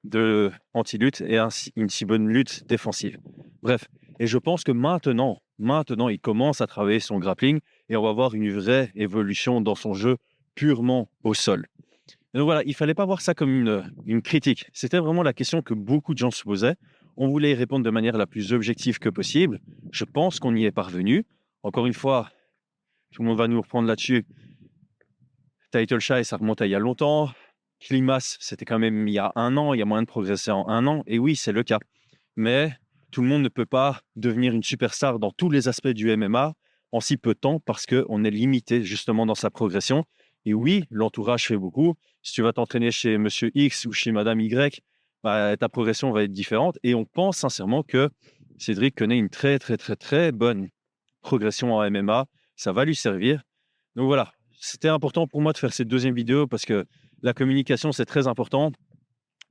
de 0.05 0.53
anti-lutte 0.73 1.21
et 1.23 1.39
une 1.77 1.89
si 1.89 2.05
bonne 2.05 2.29
lutte 2.29 2.65
défensive. 2.67 3.19
Bref, 3.63 3.89
et 4.21 4.27
je 4.27 4.39
pense 4.39 4.63
que 4.63 4.73
maintenant, 4.73 5.43
maintenant, 5.59 6.09
il 6.09 6.21
commence 6.21 6.61
à 6.61 6.67
travailler 6.67 7.01
son 7.01 7.19
grappling 7.19 7.61
et 7.89 7.97
on 7.97 8.03
va 8.03 8.13
voir 8.13 8.35
une 8.35 8.51
vraie 8.53 8.93
évolution 8.95 9.61
dans 9.61 9.75
son 9.75 9.95
jeu 9.95 10.17
purement 10.55 11.09
au 11.25 11.35
sol. 11.35 11.67
Donc 12.35 12.47
voilà, 12.47 12.63
il 12.67 12.75
fallait 12.75 12.95
pas 12.95 13.05
voir 13.05 13.21
ça 13.21 13.33
comme 13.33 13.51
une, 14.07 14.23
critique. 14.23 14.67
C'était 14.73 14.99
vraiment 14.99 15.23
la 15.23 15.33
question 15.33 15.63
que 15.63 15.73
beaucoup 15.73 16.15
de 16.15 16.19
gens 16.19 16.33
se 16.33 16.43
posaient. 16.43 16.75
On 17.17 17.29
voulait 17.29 17.53
y 17.53 17.55
répondre 17.55 17.85
de 17.85 17.91
manière 17.91 18.17
la 18.17 18.27
plus 18.27 18.53
objective 18.53 18.99
que 18.99 19.09
possible. 19.09 19.61
Je 19.93 20.05
pense 20.05 20.41
qu'on 20.41 20.55
y 20.57 20.65
est 20.65 20.73
parvenu. 20.73 21.27
Encore 21.63 21.87
une 21.87 21.95
fois, 21.95 22.31
tout 23.13 23.23
le 23.23 23.29
monde 23.29 23.39
va 23.39 23.47
nous 23.47 23.61
reprendre 23.61 23.87
là-dessus. 23.87 24.27
Title 25.71 26.01
Shy, 26.01 26.25
ça 26.25 26.37
remonte 26.37 26.61
à 26.61 26.67
il 26.67 26.71
y 26.71 26.75
a 26.75 26.81
longtemps. 26.81 27.31
Klimas, 27.79 28.37
c'était 28.41 28.65
quand 28.65 28.81
même 28.81 29.07
il 29.07 29.15
y 29.15 29.19
a 29.19 29.31
un 29.37 29.57
an, 29.57 29.73
il 29.73 29.79
y 29.79 29.83
a 29.83 29.85
moyen 29.85 30.03
de 30.03 30.09
progresser 30.09 30.51
en 30.51 30.69
un 30.69 30.89
an. 30.89 31.05
Et 31.07 31.21
oui, 31.21 31.37
c'est 31.37 31.53
le 31.53 31.63
cas. 31.63 31.79
Mais 32.35 32.73
tout 33.13 33.23
le 33.23 33.29
monde 33.29 33.43
ne 33.43 33.49
peut 33.49 33.67
pas 33.67 34.01
devenir 34.17 34.55
une 34.55 34.65
superstar 34.65 35.21
dans 35.21 35.31
tous 35.31 35.51
les 35.51 35.69
aspects 35.69 35.87
du 35.87 36.15
MMA 36.17 36.55
en 36.91 37.01
si 37.01 37.17
peu 37.17 37.35
de 37.35 37.39
temps 37.39 37.61
parce 37.61 37.87
qu'on 37.87 38.25
est 38.25 38.31
limité 38.31 38.83
justement 38.83 39.25
dans 39.25 39.37
sa 39.37 39.51
progression. 39.51 40.05
Et 40.45 40.55
oui, 40.55 40.85
l'entourage 40.91 41.47
fait 41.47 41.57
beaucoup. 41.57 41.95
Si 42.23 42.33
tu 42.33 42.43
vas 42.43 42.53
t'entraîner 42.53 42.91
chez 42.91 43.19
Monsieur 43.19 43.51
X 43.55 43.87
ou 43.87 43.93
chez 43.93 44.13
Madame 44.13 44.41
Y, 44.41 44.83
bah, 45.23 45.57
ta 45.57 45.69
progression 45.69 46.11
va 46.13 46.25
être 46.25 46.33
différente. 46.33 46.79
Et 46.83 46.95
on 46.95 47.05
pense 47.05 47.39
sincèrement 47.39 47.83
que 47.83 48.11
Cédric 48.59 48.95
connaît 48.95 49.19
une 49.19 49.31
très, 49.31 49.59
très, 49.59 49.77
très, 49.77 49.97
très 49.97 50.33
bonne 50.33 50.69
progression 51.23 51.75
en 51.75 51.91
MMA. 51.91 52.27
Ça 52.57 52.73
va 52.73 52.85
lui 52.85 52.95
servir. 52.95 53.43
Donc 53.97 54.07
voilà, 54.07 54.33
c'était 54.61 54.89
important 54.89 55.27
pour 55.27 55.41
moi 55.41 55.53
de 55.53 55.59
faire 55.59 55.73
cette 55.73 55.89
deuxième 55.89 56.15
vidéo 56.15 56.47
parce 56.47 56.65
que 56.65 56.87
la 57.23 57.33
communication, 57.33 57.93
c'est 57.93 58.05
très 58.05 58.27
important. 58.27 58.73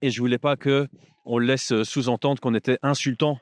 Et 0.02 0.12
je 0.12 0.20
voulais 0.20 0.38
pas 0.38 0.56
que 0.56 0.88
on 1.26 1.40
laisse 1.40 1.72
euh, 1.72 1.84
sous-entendre 1.84 2.42
qu'on 2.42 2.54
était 2.54 2.78
insultant 2.82 3.40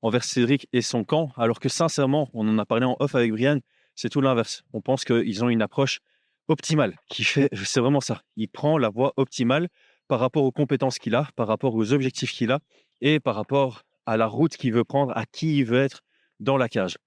envers 0.00 0.22
Cédric 0.22 0.68
et 0.72 0.82
son 0.82 1.02
camp, 1.02 1.32
alors 1.36 1.60
que 1.60 1.68
sincèrement, 1.68 2.28
on 2.34 2.48
en 2.48 2.58
a 2.58 2.66
parlé 2.66 2.84
en 2.84 2.96
off 3.00 3.14
avec 3.14 3.32
Brian, 3.32 3.58
c'est 3.94 4.10
tout 4.10 4.20
l'inverse. 4.20 4.62
On 4.72 4.80
pense 4.80 5.04
qu'ils 5.04 5.44
ont 5.44 5.48
une 5.48 5.62
approche 5.62 6.00
optimale, 6.48 6.96
qui 7.08 7.24
fait, 7.24 7.48
c'est 7.64 7.80
vraiment 7.80 8.00
ça. 8.00 8.22
Il 8.36 8.48
prend 8.48 8.78
la 8.78 8.88
voie 8.88 9.12
optimale 9.16 9.68
par 10.08 10.20
rapport 10.20 10.44
aux 10.44 10.52
compétences 10.52 10.98
qu'il 10.98 11.14
a, 11.14 11.28
par 11.36 11.48
rapport 11.48 11.74
aux 11.74 11.92
objectifs 11.92 12.32
qu'il 12.32 12.50
a 12.50 12.60
et 13.00 13.20
par 13.20 13.34
rapport 13.34 13.82
à 14.06 14.16
la 14.16 14.26
route 14.26 14.56
qu'il 14.56 14.72
veut 14.72 14.84
prendre, 14.84 15.16
à 15.16 15.24
qui 15.26 15.58
il 15.58 15.64
veut 15.64 15.80
être 15.80 16.02
dans 16.40 16.56
la 16.56 16.68
cage. 16.68 16.98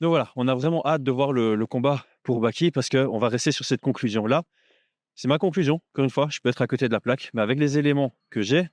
Donc 0.00 0.10
voilà, 0.10 0.32
on 0.34 0.48
a 0.48 0.54
vraiment 0.54 0.82
hâte 0.84 1.02
de 1.02 1.10
voir 1.10 1.32
le, 1.32 1.54
le 1.54 1.66
combat 1.66 2.04
pour 2.22 2.40
Baki 2.40 2.70
parce 2.70 2.88
qu'on 2.88 3.18
va 3.18 3.28
rester 3.28 3.52
sur 3.52 3.64
cette 3.64 3.80
conclusion-là. 3.80 4.42
C'est 5.14 5.28
ma 5.28 5.38
conclusion. 5.38 5.80
Encore 5.92 6.04
une 6.04 6.10
fois, 6.10 6.28
je 6.30 6.40
peux 6.40 6.48
être 6.48 6.62
à 6.62 6.66
côté 6.66 6.88
de 6.88 6.92
la 6.92 7.00
plaque, 7.00 7.30
mais 7.34 7.42
avec 7.42 7.58
les 7.58 7.78
éléments 7.78 8.14
que 8.30 8.40
j'ai, 8.40 8.68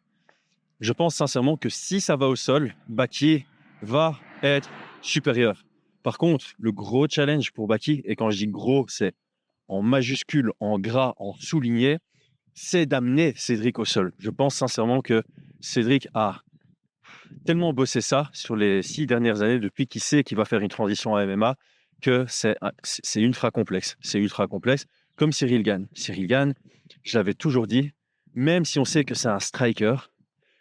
je 0.80 0.94
pense 0.94 1.16
sincèrement 1.16 1.58
que 1.58 1.70
si 1.70 2.00
ça 2.00 2.16
va 2.16 2.28
au 2.28 2.36
sol, 2.36 2.74
Baki 2.88 3.46
va 3.82 4.18
être 4.42 4.70
supérieur. 5.02 5.66
Par 6.04 6.18
contre, 6.18 6.46
le 6.58 6.72
gros 6.72 7.08
challenge 7.08 7.52
pour 7.52 7.68
Baki, 7.68 8.02
et 8.06 8.16
quand 8.16 8.32
je 8.32 8.38
dis 8.38 8.48
gros, 8.48 8.86
c'est 8.88 9.14
en 9.70 9.82
majuscule, 9.82 10.52
en 10.60 10.80
gras, 10.80 11.14
en 11.18 11.34
souligné, 11.34 12.00
c'est 12.54 12.86
d'amener 12.86 13.34
Cédric 13.36 13.80
au 13.80 13.86
sol. 13.86 14.12
Je 14.20 14.30
pense 14.30 14.56
sincèrement 14.56 15.02
que 15.02 15.24
Cédric 15.62 16.08
a 16.14 16.42
tellement 17.46 17.74
bossé 17.74 18.02
ça 18.02 18.30
sur 18.34 18.56
les 18.56 18.82
six 18.82 19.06
dernières 19.06 19.42
années, 19.42 19.60
depuis 19.60 19.88
qu'il 19.88 20.02
sait 20.02 20.24
qu'il 20.24 20.38
va 20.38 20.46
faire 20.46 20.60
une 20.60 20.70
transition 20.70 21.16
à 21.16 21.26
MMA, 21.26 21.56
que 22.02 22.26
c'est 22.28 23.22
ultra 23.22 23.52
complexe. 23.52 23.98
C'est 24.02 24.20
ultra 24.20 24.48
complexe 24.48 24.86
comme 25.16 25.32
Cyril 25.32 25.64
Gann. 25.64 25.88
Cyril 25.94 26.28
Gann, 26.28 26.54
je 27.04 27.18
l'avais 27.18 27.34
toujours 27.34 27.68
dit, 27.68 27.92
même 28.34 28.66
si 28.66 28.80
on 28.80 28.86
sait 28.86 29.04
que 29.04 29.16
c'est 29.16 29.28
un 29.28 29.40
striker, 29.40 29.96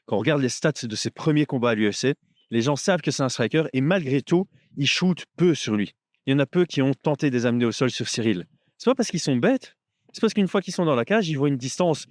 quand 0.07 0.17
on 0.17 0.21
regarde 0.21 0.43
les 0.43 0.49
stats 0.49 0.73
de 0.85 0.97
ses 0.97 1.11
premiers 1.11 1.47
combats 1.47 1.71
à 1.71 1.75
l'UFC, 1.75 2.15
les 2.51 2.63
gens 2.63 2.77
savent 2.77 3.03
que 3.03 3.11
c'est 3.11 3.23
un 3.23 3.29
striker 3.29 3.65
et 3.73 3.81
malgré 3.81 4.23
tout, 4.23 4.49
ils 4.77 4.87
shootent 4.87 5.27
peu 5.37 5.55
sur 5.55 5.77
lui. 5.77 5.95
Il 6.27 6.33
y 6.33 6.35
en 6.35 6.39
a 6.39 6.47
peu 6.47 6.65
qui 6.65 6.83
ont 6.83 6.95
tenté 6.95 7.31
de 7.31 7.37
les 7.37 7.47
amener 7.47 7.65
au 7.65 7.73
sol 7.73 7.91
sur 7.91 8.09
Cyril. 8.09 8.47
C'est 8.79 8.91
pas 8.91 8.95
parce 8.95 9.11
qu'ils 9.11 9.21
sont 9.21 9.37
bêtes, 9.37 9.77
c'est 10.13 10.21
parce 10.21 10.35
qu'une 10.35 10.49
fois 10.49 10.63
qu'ils 10.63 10.75
sont 10.75 10.85
dans 10.85 10.95
la 10.95 11.05
cage, 11.05 11.29
ils 11.29 11.35
voient 11.35 11.49
une 11.49 11.57
distance 11.57 12.07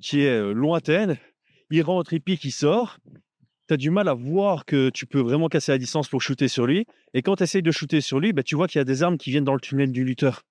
qui 0.00 0.20
est 0.20 0.52
lointaine, 0.52 1.18
il 1.70 1.82
rentre, 1.82 2.12
il 2.12 2.20
pique, 2.20 2.44
il 2.44 2.52
sort. 2.52 2.98
Tu 3.68 3.74
as 3.74 3.76
du 3.76 3.90
mal 3.90 4.08
à 4.08 4.14
voir 4.14 4.64
que 4.64 4.90
tu 4.90 5.06
peux 5.06 5.20
vraiment 5.20 5.48
casser 5.48 5.72
la 5.72 5.78
distance 5.78 6.08
pour 6.08 6.20
shooter 6.20 6.48
sur 6.48 6.66
lui. 6.66 6.86
Et 7.14 7.22
quand 7.22 7.36
tu 7.36 7.44
essayes 7.44 7.62
de 7.62 7.70
shooter 7.70 8.00
sur 8.00 8.18
lui, 8.18 8.32
bah, 8.32 8.42
tu 8.42 8.56
vois 8.56 8.66
qu'il 8.66 8.78
y 8.78 8.82
a 8.82 8.84
des 8.84 9.02
armes 9.02 9.16
qui 9.16 9.30
viennent 9.30 9.44
dans 9.44 9.54
le 9.54 9.60
tunnel 9.60 9.92
du 9.92 10.04
lutteur. 10.04 10.42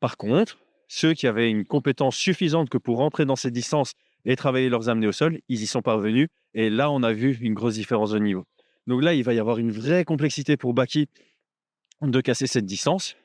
Par 0.00 0.16
contre, 0.16 0.58
ceux 0.88 1.14
qui 1.14 1.26
avaient 1.26 1.50
une 1.50 1.64
compétence 1.64 2.16
suffisante 2.16 2.68
que 2.68 2.78
pour 2.78 2.98
rentrer 2.98 3.24
dans 3.24 3.36
ces 3.36 3.50
distances 3.50 3.92
et 4.24 4.36
travailler 4.36 4.68
leurs 4.68 4.88
amener 4.88 5.06
au 5.06 5.12
sol, 5.12 5.40
ils 5.48 5.62
y 5.62 5.66
sont 5.66 5.82
parvenus. 5.82 6.28
Et 6.54 6.68
là, 6.68 6.90
on 6.90 7.02
a 7.02 7.12
vu 7.12 7.38
une 7.40 7.54
grosse 7.54 7.74
différence 7.74 8.10
de 8.10 8.18
niveau. 8.18 8.44
Donc 8.86 9.02
là, 9.02 9.14
il 9.14 9.22
va 9.22 9.34
y 9.34 9.38
avoir 9.38 9.58
une 9.58 9.70
vraie 9.70 10.04
complexité 10.04 10.56
pour 10.56 10.74
Baki 10.74 11.08
de 12.02 12.20
casser 12.20 12.46
cette 12.46 12.66
distance 12.66 13.16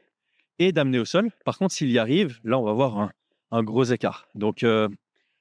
et 0.61 0.71
d'amener 0.71 0.99
au 0.99 1.05
sol. 1.05 1.31
Par 1.43 1.57
contre, 1.57 1.73
s'il 1.73 1.91
y 1.91 1.97
arrive, 1.97 2.39
là, 2.43 2.59
on 2.59 2.63
va 2.63 2.73
voir 2.73 3.09
un, 3.51 3.63
gros 3.63 3.83
écart. 3.83 4.27
Donc, 4.35 4.63
euh, 4.63 4.87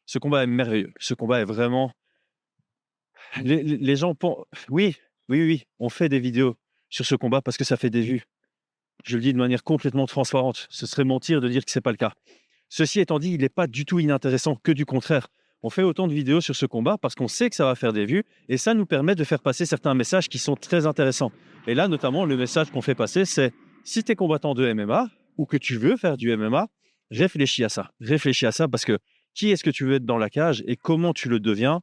ce 0.06 0.18
combat 0.18 0.42
est 0.42 0.46
merveilleux. 0.46 0.92
Ce 0.98 1.14
combat 1.14 1.40
est 1.40 1.44
vraiment. 1.44 1.92
Les, 3.42 3.96
gens 3.96 4.14
pensent. 4.14 4.44
Oui, 4.68 4.96
oui, 5.28 5.42
oui, 5.42 5.64
on 5.78 5.90
fait 5.90 6.08
des 6.08 6.18
vidéos 6.18 6.56
sur 6.88 7.04
ce 7.04 7.14
combat 7.14 7.42
parce 7.42 7.56
que 7.56 7.64
ça 7.64 7.76
fait 7.76 7.90
des 7.90 8.00
vues. 8.00 8.22
Je 9.04 9.16
le 9.16 9.22
dis 9.22 9.32
de 9.32 9.38
manière 9.38 9.62
complètement 9.62 10.06
transparente. 10.06 10.66
Ce 10.70 10.86
serait 10.86 11.04
mentir 11.04 11.40
de 11.40 11.48
dire 11.48 11.64
que 11.64 11.70
ce 11.70 11.78
n'est 11.78 11.82
pas 11.82 11.92
le 11.92 11.96
cas. 11.96 12.12
Ceci 12.68 13.00
étant 13.00 13.18
dit, 13.18 13.32
il 13.32 13.40
n'est 13.40 13.48
pas 13.48 13.66
du 13.66 13.84
tout 13.84 13.98
inintéressant, 13.98 14.56
que 14.56 14.72
du 14.72 14.86
contraire. 14.86 15.28
On 15.62 15.68
fait 15.68 15.82
autant 15.82 16.08
de 16.08 16.14
vidéos 16.14 16.40
sur 16.40 16.56
ce 16.56 16.64
combat 16.64 16.96
parce 16.96 17.14
qu'on 17.14 17.28
sait 17.28 17.50
que 17.50 17.56
ça 17.56 17.66
va 17.66 17.74
faire 17.74 17.92
des 17.92 18.06
vues 18.06 18.24
et 18.48 18.56
ça 18.56 18.72
nous 18.72 18.86
permet 18.86 19.14
de 19.14 19.24
faire 19.24 19.40
passer 19.40 19.66
certains 19.66 19.92
messages 19.92 20.28
qui 20.28 20.38
sont 20.38 20.56
très 20.56 20.86
intéressants. 20.86 21.32
Et 21.66 21.74
là, 21.74 21.88
notamment, 21.88 22.24
le 22.24 22.36
message 22.36 22.70
qu'on 22.70 22.80
fait 22.80 22.94
passer, 22.94 23.26
c'est 23.26 23.52
si 23.84 24.04
tu 24.04 24.12
es 24.12 24.16
combattant 24.16 24.54
de 24.54 24.72
MMA 24.72 25.08
ou 25.36 25.46
que 25.46 25.56
tu 25.56 25.76
veux 25.76 25.96
faire 25.96 26.16
du 26.16 26.34
MMA, 26.36 26.68
réfléchis 27.10 27.64
à 27.64 27.68
ça. 27.68 27.90
Réfléchis 28.00 28.46
à 28.46 28.52
ça 28.52 28.68
parce 28.68 28.84
que 28.84 28.98
qui 29.34 29.50
est-ce 29.50 29.64
que 29.64 29.70
tu 29.70 29.84
veux 29.84 29.94
être 29.94 30.04
dans 30.04 30.18
la 30.18 30.30
cage 30.30 30.62
et 30.66 30.76
comment 30.76 31.12
tu 31.12 31.28
le 31.28 31.40
deviens, 31.40 31.80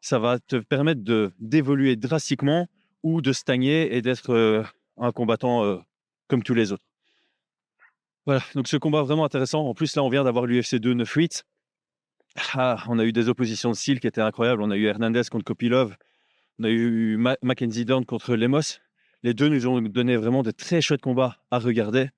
ça 0.00 0.18
va 0.18 0.38
te 0.38 0.56
permettre 0.56 1.02
d'évoluer 1.38 1.96
drastiquement 1.96 2.68
ou 3.02 3.20
de 3.20 3.32
stagner 3.32 3.94
et 3.94 4.02
d'être 4.02 4.30
euh, 4.30 4.62
un 4.96 5.12
combattant 5.12 5.64
euh, 5.64 5.78
comme 6.28 6.42
tous 6.42 6.54
les 6.54 6.72
autres. 6.72 6.84
Voilà, 8.26 8.42
donc 8.54 8.68
ce 8.68 8.76
combat 8.76 9.02
vraiment 9.02 9.24
intéressant. 9.24 9.66
En 9.66 9.74
plus, 9.74 9.96
là, 9.96 10.02
on 10.02 10.08
vient 10.08 10.24
d'avoir 10.24 10.46
l'UFC 10.46 10.76
2 10.76 10.94
9-8. 10.94 11.42
Ah, 12.54 12.84
on 12.88 12.98
a 12.98 13.04
eu 13.04 13.12
des 13.12 13.28
oppositions 13.28 13.70
de 13.70 13.76
style 13.76 13.98
qui 13.98 14.06
étaient 14.06 14.20
incroyables. 14.20 14.62
On 14.62 14.70
a 14.70 14.76
eu 14.76 14.84
Hernandez 14.84 15.22
contre 15.30 15.44
Kopilov. 15.44 15.96
On 16.58 16.64
a 16.64 16.70
eu 16.70 17.16
Mackenzie 17.42 17.84
Dern 17.84 18.04
contre 18.04 18.36
Lemos. 18.36 18.78
Les 19.22 19.34
deux 19.34 19.48
nous 19.48 19.66
ont 19.66 19.80
donné 19.82 20.16
vraiment 20.16 20.42
de 20.42 20.50
très 20.50 20.80
chouettes 20.80 21.02
combats 21.02 21.36
à 21.50 21.58
regarder. 21.58 22.08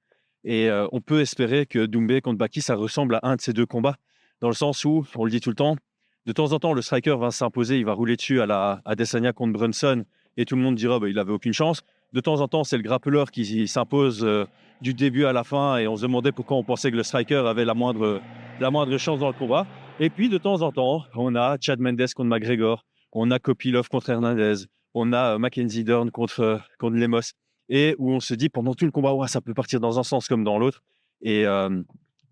Et 0.45 0.69
euh, 0.69 0.87
on 0.93 1.01
peut 1.01 1.21
espérer 1.21 1.67
que 1.67 1.87
Doumbé 1.87 2.21
contre 2.21 2.39
Baki, 2.39 2.61
ça 2.63 2.75
ressemble 2.75 3.17
à 3.17 3.21
un 3.23 3.37
de 3.37 3.41
ces 3.41 3.53
deux 3.53 3.67
combats. 3.67 3.97
dans 4.41 4.49
le 4.49 4.55
sens 4.55 4.85
où, 4.85 5.07
on 5.15 5.25
le 5.25 5.31
dit 5.31 5.41
tout 5.41 5.51
le 5.51 5.57
temps, 5.57 5.77
de 6.25 6.33
temps 6.33 6.53
en 6.53 6.61
temps, 6.61 6.73
le 6.73 6.83
striker 6.83 7.17
va 7.19 7.33
s'imposer, 7.33 7.79
il 7.79 7.85
va 7.85 7.95
rouler 7.95 8.15
dessus 8.15 8.41
à 8.41 8.47
la 8.47 8.81
Adesanya 8.85 9.33
contre 9.33 9.55
Brunson, 9.55 10.05
et 10.37 10.45
tout 10.45 10.55
le 10.55 10.63
monde 10.63 10.77
dira 10.77 11.01
bah, 11.01 11.09
il 11.09 11.19
avait 11.19 11.33
aucune 11.33 11.53
chance. 11.53 11.83
De 12.13 12.21
temps 12.21 12.41
en 12.41 12.47
temps, 12.47 12.63
c'est 12.63 12.77
le 12.77 12.85
grappleur 12.85 13.33
qui 13.33 13.67
s'impose 13.67 14.23
euh, 14.23 14.45
du 14.81 14.95
début 14.95 15.25
à 15.25 15.33
la 15.33 15.43
fin, 15.43 15.79
et 15.79 15.89
on 15.89 15.97
se 15.97 16.03
demandait 16.03 16.31
pourquoi 16.31 16.57
on 16.57 16.63
pensait 16.63 16.93
que 16.93 16.97
le 16.97 17.03
striker 17.03 17.43
avait 17.47 17.65
la 17.65 17.75
moindre, 17.75 18.21
la 18.61 18.71
moindre 18.71 18.97
chance 18.99 19.19
dans 19.19 19.27
le 19.27 19.33
combat. 19.33 19.67
Et 19.99 20.11
puis, 20.11 20.29
de 20.29 20.39
temps 20.39 20.63
en 20.63 20.71
temps, 20.71 21.05
on 21.17 21.35
a 21.35 21.57
Chad 21.61 21.81
Mendes 21.81 22.13
contre 22.15 22.29
McGregor, 22.29 22.85
on 23.13 23.33
a 23.33 23.41
Kopilov 23.41 23.89
contre 23.89 24.11
Hernandez, 24.11 24.67
on 24.95 25.13
a 25.13 25.35
euh, 25.35 25.39
Mackenzie 25.39 25.85
Dern 25.85 26.11
contre, 26.11 26.41
euh, 26.41 26.59
contre 26.79 26.97
Lemos, 26.97 27.33
et 27.69 27.95
où 27.99 28.13
on 28.13 28.21
se 28.21 28.35
dit 28.35 28.49
pendant 28.49 28.75
tout 28.75 28.85
le 28.85 28.91
combat, 28.91 29.15
ouais, 29.15 29.29
ça 29.29 29.41
peut 29.41 29.55
partir 29.55 29.81
dans 29.81 29.99
un 29.99 30.03
sens 30.03 30.29
comme 30.29 30.45
dans 30.45 30.59
l'autre. 30.59 30.83
Et 31.21 31.47
euh, 31.47 31.83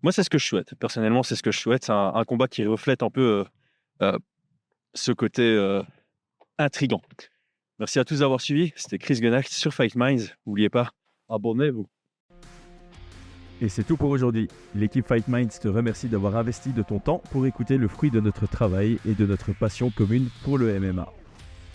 moi, 0.01 0.11
c'est 0.11 0.23
ce 0.23 0.29
que 0.29 0.37
je 0.37 0.45
souhaite. 0.45 0.75
Personnellement, 0.75 1.23
c'est 1.23 1.35
ce 1.35 1.43
que 1.43 1.51
je 1.51 1.59
souhaite. 1.59 1.85
C'est 1.85 1.91
un, 1.91 2.23
combat 2.25 2.47
qui 2.47 2.65
reflète 2.65 3.03
un 3.03 3.09
peu 3.09 3.45
ce 4.93 5.11
côté 5.11 5.81
intrigant. 6.57 7.01
Merci 7.79 7.99
à 7.99 8.03
tous 8.03 8.19
d'avoir 8.19 8.41
suivi. 8.41 8.73
C'était 8.75 8.97
Chris 8.97 9.19
Gunnacht 9.21 9.51
sur 9.51 9.73
Fight 9.73 9.95
Minds. 9.95 10.35
N'oubliez 10.45 10.69
pas, 10.69 10.89
abonnez-vous. 11.29 11.87
Et 13.61 13.69
c'est 13.69 13.83
tout 13.83 13.95
pour 13.95 14.09
aujourd'hui. 14.09 14.49
L'équipe 14.75 15.07
Fight 15.07 15.27
Minds 15.27 15.59
te 15.61 15.67
remercie 15.67 16.09
d'avoir 16.09 16.35
investi 16.35 16.73
de 16.73 16.81
ton 16.81 16.99
temps 16.99 17.21
pour 17.31 17.45
écouter 17.45 17.77
le 17.77 17.87
fruit 17.87 18.11
de 18.11 18.19
notre 18.19 18.47
travail 18.47 18.97
et 19.07 19.13
de 19.13 19.25
notre 19.25 19.53
passion 19.53 19.91
commune 19.91 20.29
pour 20.43 20.57
le 20.57 20.79
MMA. 20.79 21.07